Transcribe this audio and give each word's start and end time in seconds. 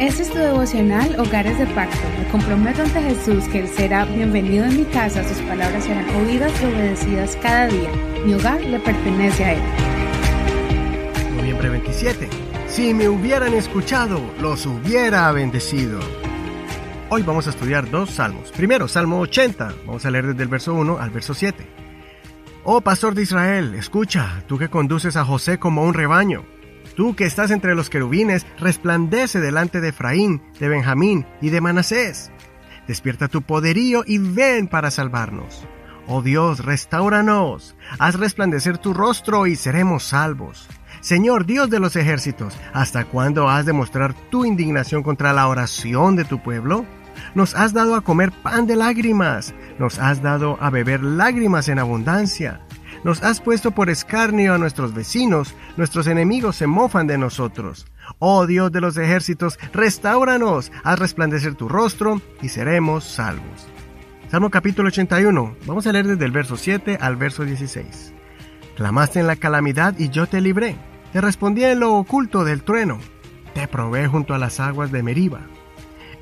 Este 0.00 0.22
es 0.22 0.30
tu 0.30 0.38
devocional 0.38 1.18
Hogares 1.18 1.58
de 1.58 1.66
Pacto. 1.68 1.96
Me 2.18 2.28
comprometo 2.28 2.82
ante 2.82 3.00
Jesús 3.00 3.44
que 3.48 3.60
Él 3.60 3.68
será 3.68 4.04
bienvenido 4.04 4.64
en 4.64 4.76
mi 4.76 4.84
casa, 4.84 5.26
sus 5.26 5.38
palabras 5.42 5.84
serán 5.84 6.08
oídas 6.16 6.52
y 6.60 6.64
obedecidas 6.66 7.36
cada 7.40 7.68
día. 7.68 7.90
Mi 8.24 8.34
hogar 8.34 8.60
le 8.60 8.80
pertenece 8.80 9.44
a 9.44 9.52
Él. 9.54 9.62
Noviembre 11.36 11.68
27. 11.70 12.28
Si 12.66 12.92
me 12.92 13.08
hubieran 13.08 13.54
escuchado, 13.54 14.20
los 14.40 14.66
hubiera 14.66 15.30
bendecido. 15.32 16.00
Hoy 17.10 17.22
vamos 17.22 17.46
a 17.46 17.50
estudiar 17.50 17.90
dos 17.90 18.10
salmos. 18.10 18.50
Primero, 18.52 18.88
Salmo 18.88 19.20
80. 19.20 19.74
Vamos 19.86 20.04
a 20.04 20.10
leer 20.10 20.26
desde 20.26 20.42
el 20.42 20.48
verso 20.48 20.74
1 20.74 20.98
al 20.98 21.10
verso 21.10 21.34
7. 21.34 21.66
Oh 22.64 22.80
pastor 22.80 23.14
de 23.14 23.22
Israel, 23.22 23.74
escucha, 23.74 24.42
tú 24.46 24.58
que 24.58 24.70
conduces 24.70 25.16
a 25.16 25.24
José 25.24 25.58
como 25.58 25.84
un 25.84 25.94
rebaño. 25.94 26.44
Tú 26.96 27.16
que 27.16 27.24
estás 27.24 27.50
entre 27.50 27.74
los 27.74 27.90
querubines, 27.90 28.46
resplandece 28.58 29.40
delante 29.40 29.80
de 29.80 29.88
Efraín, 29.88 30.42
de 30.60 30.68
Benjamín 30.68 31.26
y 31.40 31.50
de 31.50 31.60
Manasés. 31.60 32.30
Despierta 32.86 33.28
tu 33.28 33.42
poderío 33.42 34.04
y 34.06 34.18
ven 34.18 34.68
para 34.68 34.90
salvarnos. 34.90 35.66
Oh 36.06 36.22
Dios, 36.22 36.64
restauranos, 36.64 37.76
haz 37.98 38.14
resplandecer 38.16 38.78
tu 38.78 38.92
rostro 38.92 39.46
y 39.46 39.56
seremos 39.56 40.04
salvos. 40.04 40.68
Señor 41.00 41.46
Dios 41.46 41.70
de 41.70 41.80
los 41.80 41.96
ejércitos, 41.96 42.56
¿hasta 42.72 43.04
cuándo 43.04 43.48
has 43.48 43.66
de 43.66 43.72
mostrar 43.72 44.14
tu 44.30 44.44
indignación 44.44 45.02
contra 45.02 45.32
la 45.32 45.48
oración 45.48 46.14
de 46.14 46.24
tu 46.24 46.42
pueblo? 46.42 46.84
Nos 47.34 47.54
has 47.54 47.72
dado 47.72 47.94
a 47.94 48.02
comer 48.02 48.32
pan 48.32 48.66
de 48.66 48.76
lágrimas, 48.76 49.54
nos 49.78 49.98
has 49.98 50.22
dado 50.22 50.58
a 50.60 50.70
beber 50.70 51.02
lágrimas 51.02 51.68
en 51.68 51.78
abundancia. 51.78 52.60
Nos 53.04 53.22
has 53.22 53.38
puesto 53.38 53.70
por 53.70 53.90
escarnio 53.90 54.54
a 54.54 54.58
nuestros 54.58 54.94
vecinos, 54.94 55.54
nuestros 55.76 56.06
enemigos 56.06 56.56
se 56.56 56.66
mofan 56.66 57.06
de 57.06 57.18
nosotros. 57.18 57.86
Oh 58.18 58.46
Dios 58.46 58.72
de 58.72 58.80
los 58.80 58.96
ejércitos, 58.96 59.58
restauranos, 59.74 60.72
haz 60.82 60.98
resplandecer 60.98 61.54
tu 61.54 61.68
rostro 61.68 62.22
y 62.40 62.48
seremos 62.48 63.04
salvos. 63.04 63.68
Salmo 64.30 64.50
capítulo 64.50 64.88
81, 64.88 65.54
vamos 65.66 65.86
a 65.86 65.92
leer 65.92 66.06
desde 66.06 66.24
el 66.24 66.32
verso 66.32 66.56
7 66.56 66.96
al 66.98 67.16
verso 67.16 67.44
16. 67.44 68.14
Clamaste 68.74 69.20
en 69.20 69.26
la 69.26 69.36
calamidad 69.36 69.94
y 69.98 70.08
yo 70.08 70.26
te 70.26 70.40
libré. 70.40 70.76
Te 71.12 71.20
respondí 71.20 71.62
en 71.62 71.80
lo 71.80 71.94
oculto 71.94 72.42
del 72.42 72.64
trueno. 72.64 72.98
Te 73.52 73.68
probé 73.68 74.08
junto 74.08 74.34
a 74.34 74.38
las 74.38 74.60
aguas 74.60 74.90
de 74.90 75.02
Meriba. 75.02 75.42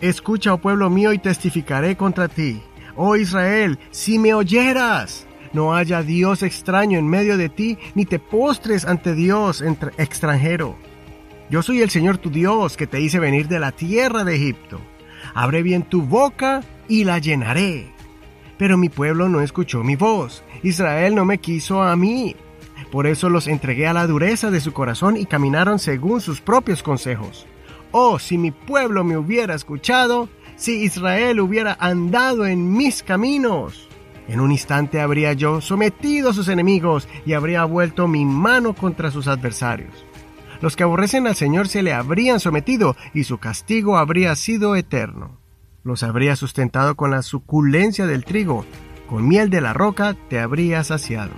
Escucha, 0.00 0.54
oh 0.54 0.58
pueblo 0.58 0.88
mío, 0.88 1.12
y 1.12 1.18
testificaré 1.18 1.96
contra 1.96 2.28
ti. 2.28 2.62
Oh 2.96 3.16
Israel, 3.16 3.78
si 3.90 4.18
me 4.18 4.32
oyeras, 4.34 5.26
no 5.52 5.74
haya 5.74 6.02
Dios 6.02 6.42
extraño 6.42 6.98
en 6.98 7.08
medio 7.08 7.36
de 7.36 7.48
ti, 7.48 7.78
ni 7.94 8.04
te 8.04 8.18
postres 8.18 8.84
ante 8.84 9.14
Dios 9.14 9.62
extranjero. 9.96 10.76
Yo 11.50 11.62
soy 11.62 11.82
el 11.82 11.90
Señor 11.90 12.18
tu 12.18 12.30
Dios, 12.30 12.76
que 12.76 12.86
te 12.86 13.00
hice 13.00 13.18
venir 13.18 13.48
de 13.48 13.58
la 13.58 13.72
tierra 13.72 14.22
de 14.22 14.36
Egipto. 14.36 14.80
Abre 15.34 15.62
bien 15.62 15.82
tu 15.82 16.02
boca 16.02 16.62
y 16.88 17.04
la 17.04 17.18
llenaré. 17.18 17.88
Pero 18.56 18.78
mi 18.78 18.88
pueblo 18.88 19.28
no 19.28 19.40
escuchó 19.40 19.82
mi 19.82 19.96
voz. 19.96 20.44
Israel 20.62 21.14
no 21.14 21.24
me 21.24 21.38
quiso 21.38 21.82
a 21.82 21.96
mí. 21.96 22.36
Por 22.92 23.06
eso 23.06 23.28
los 23.28 23.48
entregué 23.48 23.86
a 23.86 23.92
la 23.92 24.06
dureza 24.06 24.50
de 24.50 24.60
su 24.60 24.72
corazón 24.72 25.16
y 25.16 25.26
caminaron 25.26 25.78
según 25.78 26.20
sus 26.20 26.40
propios 26.40 26.82
consejos. 26.82 27.46
Oh, 27.90 28.18
si 28.18 28.38
mi 28.38 28.52
pueblo 28.52 29.02
me 29.02 29.16
hubiera 29.16 29.54
escuchado, 29.54 30.28
si 30.56 30.84
Israel 30.84 31.40
hubiera 31.40 31.76
andado 31.80 32.46
en 32.46 32.72
mis 32.72 33.02
caminos. 33.02 33.89
En 34.30 34.38
un 34.38 34.52
instante 34.52 35.00
habría 35.00 35.32
yo 35.32 35.60
sometido 35.60 36.30
a 36.30 36.32
sus 36.32 36.46
enemigos 36.46 37.08
y 37.26 37.32
habría 37.32 37.64
vuelto 37.64 38.06
mi 38.06 38.24
mano 38.24 38.74
contra 38.74 39.10
sus 39.10 39.26
adversarios. 39.26 40.06
Los 40.60 40.76
que 40.76 40.84
aborrecen 40.84 41.26
al 41.26 41.34
Señor 41.34 41.66
se 41.66 41.82
le 41.82 41.92
habrían 41.92 42.38
sometido 42.38 42.94
y 43.12 43.24
su 43.24 43.38
castigo 43.38 43.98
habría 43.98 44.36
sido 44.36 44.76
eterno. 44.76 45.40
Los 45.82 46.04
habría 46.04 46.36
sustentado 46.36 46.94
con 46.94 47.10
la 47.10 47.22
suculencia 47.22 48.06
del 48.06 48.24
trigo, 48.24 48.64
con 49.08 49.26
miel 49.26 49.50
de 49.50 49.62
la 49.62 49.72
roca 49.72 50.14
te 50.28 50.38
habría 50.38 50.84
saciado. 50.84 51.32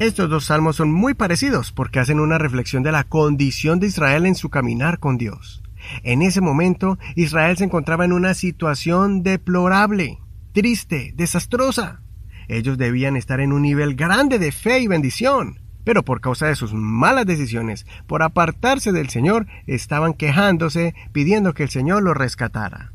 Estos 0.00 0.28
dos 0.28 0.46
salmos 0.46 0.74
son 0.74 0.90
muy 0.90 1.14
parecidos 1.14 1.70
porque 1.70 2.00
hacen 2.00 2.18
una 2.18 2.36
reflexión 2.36 2.82
de 2.82 2.90
la 2.90 3.04
condición 3.04 3.78
de 3.78 3.86
Israel 3.86 4.26
en 4.26 4.34
su 4.34 4.50
caminar 4.50 4.98
con 4.98 5.18
Dios. 5.18 5.62
En 6.02 6.20
ese 6.20 6.40
momento, 6.40 6.98
Israel 7.14 7.56
se 7.56 7.64
encontraba 7.64 8.04
en 8.04 8.12
una 8.12 8.34
situación 8.34 9.22
deplorable 9.22 10.18
triste, 10.58 11.12
desastrosa. 11.14 12.00
Ellos 12.48 12.78
debían 12.78 13.16
estar 13.16 13.38
en 13.38 13.52
un 13.52 13.62
nivel 13.62 13.94
grande 13.94 14.40
de 14.40 14.50
fe 14.50 14.80
y 14.80 14.88
bendición, 14.88 15.60
pero 15.84 16.04
por 16.04 16.20
causa 16.20 16.48
de 16.48 16.56
sus 16.56 16.74
malas 16.74 17.26
decisiones, 17.26 17.86
por 18.08 18.24
apartarse 18.24 18.90
del 18.90 19.08
Señor, 19.08 19.46
estaban 19.68 20.14
quejándose, 20.14 20.96
pidiendo 21.12 21.54
que 21.54 21.62
el 21.62 21.68
Señor 21.68 22.02
los 22.02 22.16
rescatara. 22.16 22.92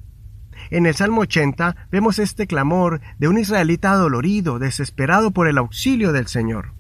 En 0.72 0.86
el 0.86 0.94
Salmo 0.94 1.22
80 1.22 1.88
vemos 1.90 2.20
este 2.20 2.48
clamor 2.48 3.00
de 3.18 3.30
un 3.30 3.38
israelita 3.38 3.96
dolorido, 3.96 4.60
desesperado 4.60 5.32
por 5.32 5.48
el 5.48 5.58
auxilio 5.58 6.12
del 6.12 6.28
Señor. 6.28 6.74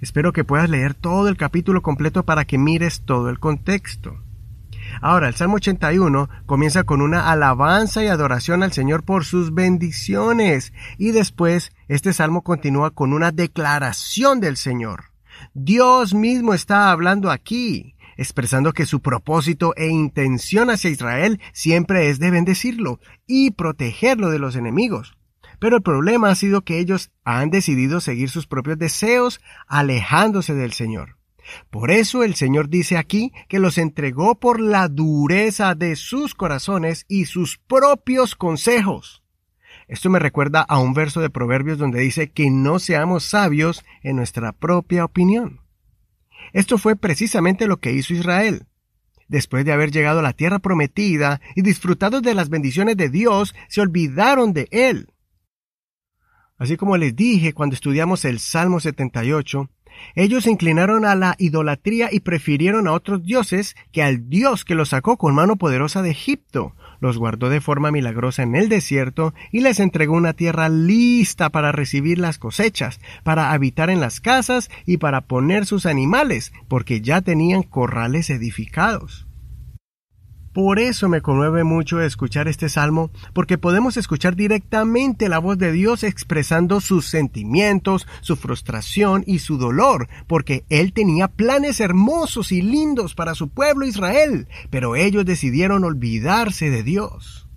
Espero 0.00 0.32
que 0.32 0.44
puedas 0.44 0.70
leer 0.70 0.94
todo 0.94 1.28
el 1.28 1.36
capítulo 1.36 1.82
completo 1.82 2.24
para 2.24 2.46
que 2.46 2.56
mires 2.56 3.02
todo 3.02 3.28
el 3.28 3.38
contexto. 3.38 4.16
Ahora, 5.00 5.28
el 5.28 5.34
Salmo 5.34 5.56
81 5.56 6.28
comienza 6.46 6.84
con 6.84 7.00
una 7.00 7.30
alabanza 7.30 8.02
y 8.02 8.08
adoración 8.08 8.62
al 8.62 8.72
Señor 8.72 9.04
por 9.04 9.24
sus 9.24 9.54
bendiciones 9.54 10.72
y 10.98 11.12
después 11.12 11.72
este 11.88 12.12
salmo 12.12 12.42
continúa 12.42 12.90
con 12.90 13.12
una 13.12 13.32
declaración 13.32 14.40
del 14.40 14.56
Señor. 14.56 15.04
Dios 15.54 16.14
mismo 16.14 16.54
está 16.54 16.90
hablando 16.90 17.30
aquí, 17.30 17.96
expresando 18.16 18.72
que 18.72 18.86
su 18.86 19.00
propósito 19.00 19.74
e 19.76 19.88
intención 19.88 20.70
hacia 20.70 20.90
Israel 20.90 21.40
siempre 21.52 22.08
es 22.08 22.18
de 22.18 22.30
bendecirlo 22.30 23.00
y 23.26 23.52
protegerlo 23.52 24.30
de 24.30 24.38
los 24.38 24.56
enemigos. 24.56 25.16
Pero 25.58 25.76
el 25.76 25.82
problema 25.82 26.30
ha 26.30 26.34
sido 26.34 26.62
que 26.62 26.78
ellos 26.78 27.12
han 27.24 27.50
decidido 27.50 28.00
seguir 28.00 28.30
sus 28.30 28.46
propios 28.46 28.78
deseos, 28.78 29.40
alejándose 29.68 30.54
del 30.54 30.72
Señor. 30.72 31.16
Por 31.70 31.90
eso 31.90 32.24
el 32.24 32.34
Señor 32.34 32.68
dice 32.68 32.96
aquí 32.96 33.32
que 33.48 33.58
los 33.58 33.78
entregó 33.78 34.38
por 34.38 34.60
la 34.60 34.88
dureza 34.88 35.74
de 35.74 35.96
sus 35.96 36.34
corazones 36.34 37.04
y 37.08 37.26
sus 37.26 37.58
propios 37.58 38.36
consejos. 38.36 39.22
Esto 39.88 40.08
me 40.10 40.18
recuerda 40.18 40.62
a 40.62 40.78
un 40.78 40.94
verso 40.94 41.20
de 41.20 41.30
Proverbios 41.30 41.78
donde 41.78 42.00
dice 42.00 42.30
que 42.30 42.50
no 42.50 42.78
seamos 42.78 43.24
sabios 43.24 43.84
en 44.02 44.16
nuestra 44.16 44.52
propia 44.52 45.04
opinión. 45.04 45.60
Esto 46.52 46.78
fue 46.78 46.96
precisamente 46.96 47.66
lo 47.66 47.78
que 47.78 47.92
hizo 47.92 48.14
Israel. 48.14 48.66
Después 49.28 49.64
de 49.64 49.72
haber 49.72 49.90
llegado 49.90 50.18
a 50.18 50.22
la 50.22 50.34
tierra 50.34 50.58
prometida 50.58 51.40
y 51.54 51.62
disfrutado 51.62 52.20
de 52.20 52.34
las 52.34 52.50
bendiciones 52.50 52.96
de 52.96 53.08
Dios, 53.08 53.54
se 53.68 53.80
olvidaron 53.80 54.52
de 54.52 54.68
Él. 54.70 55.08
Así 56.58 56.76
como 56.76 56.96
les 56.96 57.16
dije 57.16 57.54
cuando 57.54 57.74
estudiamos 57.74 58.24
el 58.24 58.38
Salmo 58.38 58.78
78, 58.78 59.70
ellos 60.14 60.44
se 60.44 60.50
inclinaron 60.50 61.04
a 61.04 61.14
la 61.14 61.34
idolatría 61.38 62.08
y 62.12 62.20
prefirieron 62.20 62.86
a 62.86 62.92
otros 62.92 63.22
dioses 63.24 63.76
que 63.92 64.02
al 64.02 64.28
Dios 64.28 64.64
que 64.64 64.74
los 64.74 64.90
sacó 64.90 65.16
con 65.16 65.34
mano 65.34 65.56
poderosa 65.56 66.02
de 66.02 66.10
Egipto, 66.10 66.74
los 67.00 67.18
guardó 67.18 67.48
de 67.48 67.60
forma 67.60 67.90
milagrosa 67.90 68.44
en 68.44 68.54
el 68.54 68.68
desierto 68.68 69.34
y 69.50 69.60
les 69.60 69.80
entregó 69.80 70.14
una 70.14 70.34
tierra 70.34 70.68
lista 70.68 71.50
para 71.50 71.72
recibir 71.72 72.18
las 72.18 72.38
cosechas, 72.38 73.00
para 73.24 73.52
habitar 73.52 73.90
en 73.90 74.00
las 74.00 74.20
casas 74.20 74.70
y 74.86 74.98
para 74.98 75.22
poner 75.22 75.66
sus 75.66 75.84
animales, 75.84 76.52
porque 76.68 77.00
ya 77.00 77.20
tenían 77.20 77.64
corrales 77.64 78.30
edificados. 78.30 79.26
Por 80.52 80.78
eso 80.78 81.08
me 81.08 81.22
conmueve 81.22 81.64
mucho 81.64 82.02
escuchar 82.02 82.46
este 82.46 82.68
salmo, 82.68 83.10
porque 83.32 83.56
podemos 83.56 83.96
escuchar 83.96 84.36
directamente 84.36 85.30
la 85.30 85.38
voz 85.38 85.56
de 85.56 85.72
Dios 85.72 86.02
expresando 86.02 86.82
sus 86.82 87.06
sentimientos, 87.06 88.06
su 88.20 88.36
frustración 88.36 89.24
y 89.26 89.38
su 89.38 89.56
dolor, 89.56 90.08
porque 90.26 90.64
Él 90.68 90.92
tenía 90.92 91.28
planes 91.28 91.80
hermosos 91.80 92.52
y 92.52 92.60
lindos 92.60 93.14
para 93.14 93.34
su 93.34 93.48
pueblo 93.48 93.86
Israel, 93.86 94.46
pero 94.68 94.94
ellos 94.94 95.24
decidieron 95.24 95.84
olvidarse 95.84 96.68
de 96.68 96.82
Dios. 96.82 97.48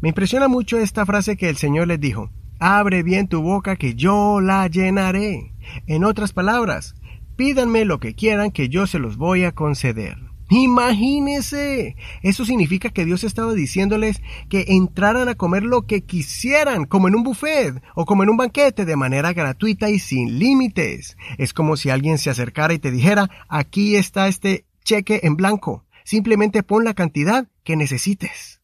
Me 0.00 0.08
impresiona 0.08 0.48
mucho 0.48 0.78
esta 0.78 1.04
frase 1.04 1.36
que 1.36 1.50
el 1.50 1.58
Señor 1.58 1.88
les 1.88 2.00
dijo, 2.00 2.30
Abre 2.58 3.02
bien 3.02 3.28
tu 3.28 3.42
boca 3.42 3.76
que 3.76 3.94
yo 3.94 4.40
la 4.40 4.66
llenaré. 4.66 5.52
En 5.86 6.04
otras 6.04 6.32
palabras, 6.32 6.94
pídanme 7.36 7.84
lo 7.84 8.00
que 8.00 8.14
quieran 8.14 8.50
que 8.50 8.70
yo 8.70 8.86
se 8.86 8.98
los 8.98 9.18
voy 9.18 9.44
a 9.44 9.52
conceder. 9.52 10.29
Imagínese. 10.50 11.94
Eso 12.22 12.44
significa 12.44 12.90
que 12.90 13.04
Dios 13.04 13.22
estaba 13.22 13.54
diciéndoles 13.54 14.20
que 14.48 14.64
entraran 14.68 15.28
a 15.28 15.36
comer 15.36 15.62
lo 15.62 15.86
que 15.86 16.02
quisieran, 16.02 16.86
como 16.86 17.06
en 17.06 17.14
un 17.14 17.22
buffet 17.22 17.80
o 17.94 18.04
como 18.04 18.24
en 18.24 18.30
un 18.30 18.36
banquete, 18.36 18.84
de 18.84 18.96
manera 18.96 19.32
gratuita 19.32 19.88
y 19.90 20.00
sin 20.00 20.40
límites. 20.40 21.16
Es 21.38 21.54
como 21.54 21.76
si 21.76 21.90
alguien 21.90 22.18
se 22.18 22.30
acercara 22.30 22.74
y 22.74 22.80
te 22.80 22.90
dijera, 22.90 23.30
aquí 23.48 23.94
está 23.94 24.26
este 24.26 24.66
cheque 24.84 25.20
en 25.22 25.36
blanco. 25.36 25.86
Simplemente 26.02 26.64
pon 26.64 26.84
la 26.84 26.94
cantidad 26.94 27.46
que 27.62 27.76
necesites. 27.76 28.60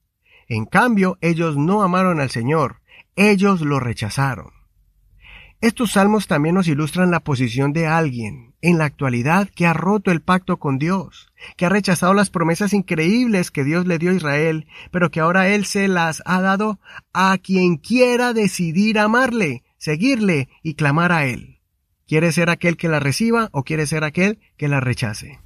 En 0.49 0.65
cambio, 0.65 1.19
ellos 1.21 1.57
no 1.57 1.83
amaron 1.83 2.21
al 2.21 2.31
Señor. 2.31 2.83
Ellos 3.15 3.61
lo 3.61 3.79
rechazaron. 3.79 4.51
Estos 5.61 5.93
salmos 5.93 6.27
también 6.27 6.57
nos 6.57 6.67
ilustran 6.67 7.13
la 7.13 7.21
posición 7.21 7.73
de 7.73 7.87
alguien 7.87 8.56
en 8.67 8.79
la 8.79 8.85
actualidad 8.85 9.49
que 9.49 9.65
ha 9.65 9.73
roto 9.73 10.11
el 10.11 10.21
pacto 10.21 10.57
con 10.57 10.79
Dios, 10.79 11.29
que 11.57 11.67
ha 11.67 11.69
rechazado 11.69 12.15
las 12.15 12.31
promesas 12.31 12.73
increíbles 12.73 13.53
que 13.53 13.63
Dios 13.63 13.87
le 13.87 13.99
dio 13.99 14.11
a 14.11 14.15
Israel, 14.15 14.67
pero 14.91 15.13
que 15.13 15.21
ahora 15.21 15.49
Él 15.49 15.67
se 15.67 15.87
las 15.87 16.21
ha 16.27 16.41
dado 16.41 16.81
a 17.13 17.39
quien 17.39 17.77
quiera 17.77 18.33
decidir 18.33 18.99
amarle, 18.99 19.63
seguirle 19.79 20.49
y 20.65 20.75
clamar 20.75 21.13
a 21.13 21.27
Él. 21.27 21.61
¿Quiere 22.09 22.33
ser 22.33 22.51
aquel 22.51 22.77
que 22.77 22.89
la 22.89 22.99
reciba 22.99 23.51
o 23.53 23.63
quiere 23.63 23.87
ser 23.87 24.03
aquel 24.03 24.41
que 24.57 24.67
la 24.67 24.81
rechace? 24.81 25.39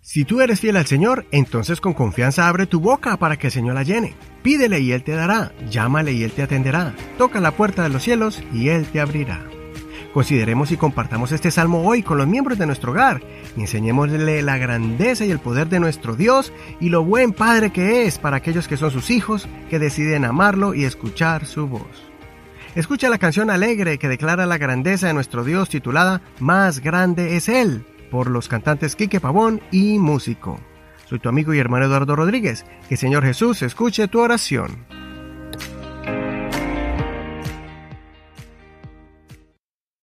Si 0.00 0.24
tú 0.24 0.40
eres 0.40 0.60
fiel 0.60 0.76
al 0.76 0.86
Señor, 0.86 1.26
entonces 1.32 1.80
con 1.80 1.94
confianza 1.94 2.48
abre 2.48 2.66
tu 2.66 2.78
boca 2.78 3.16
para 3.16 3.38
que 3.38 3.48
el 3.48 3.52
Señor 3.52 3.74
la 3.74 3.82
llene. 3.82 4.14
Pídele 4.44 4.78
y 4.78 4.92
Él 4.92 5.02
te 5.02 5.12
dará, 5.12 5.52
llámale 5.68 6.12
y 6.12 6.22
Él 6.22 6.30
te 6.30 6.42
atenderá, 6.42 6.94
toca 7.18 7.40
la 7.40 7.50
puerta 7.50 7.82
de 7.82 7.88
los 7.88 8.04
cielos 8.04 8.40
y 8.52 8.68
Él 8.68 8.86
te 8.86 9.00
abrirá. 9.00 9.44
Consideremos 10.12 10.72
y 10.72 10.76
compartamos 10.76 11.30
este 11.30 11.52
salmo 11.52 11.86
hoy 11.86 12.02
con 12.02 12.18
los 12.18 12.26
miembros 12.26 12.58
de 12.58 12.66
nuestro 12.66 12.90
hogar 12.90 13.22
y 13.56 13.60
enseñémosle 13.60 14.42
la 14.42 14.58
grandeza 14.58 15.24
y 15.24 15.30
el 15.30 15.38
poder 15.38 15.68
de 15.68 15.78
nuestro 15.78 16.16
Dios 16.16 16.52
y 16.80 16.88
lo 16.88 17.04
buen 17.04 17.32
Padre 17.32 17.70
que 17.70 18.06
es 18.06 18.18
para 18.18 18.38
aquellos 18.38 18.66
que 18.66 18.76
son 18.76 18.90
sus 18.90 19.10
hijos, 19.10 19.48
que 19.68 19.78
deciden 19.78 20.24
amarlo 20.24 20.74
y 20.74 20.84
escuchar 20.84 21.46
su 21.46 21.68
voz. 21.68 22.10
Escucha 22.74 23.08
la 23.08 23.18
canción 23.18 23.50
alegre 23.50 23.98
que 23.98 24.08
declara 24.08 24.46
la 24.46 24.58
grandeza 24.58 25.06
de 25.06 25.14
nuestro 25.14 25.44
Dios 25.44 25.68
titulada 25.68 26.22
Más 26.40 26.80
grande 26.80 27.36
es 27.36 27.48
Él, 27.48 27.84
por 28.10 28.30
los 28.30 28.48
cantantes 28.48 28.96
Quique 28.96 29.20
Pavón 29.20 29.60
y 29.70 29.98
Músico. 29.98 30.58
Soy 31.06 31.18
tu 31.18 31.28
amigo 31.28 31.54
y 31.54 31.58
hermano 31.58 31.86
Eduardo 31.86 32.14
Rodríguez. 32.14 32.64
Que 32.88 32.96
Señor 32.96 33.24
Jesús 33.24 33.62
escuche 33.62 34.06
tu 34.06 34.20
oración. 34.20 34.99